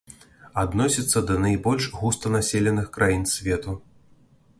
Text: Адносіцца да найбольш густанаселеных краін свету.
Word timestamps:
Адносіцца 0.61 1.19
да 1.31 1.35
найбольш 1.43 1.83
густанаселеных 1.99 2.89
краін 2.97 3.23
свету. 3.35 3.77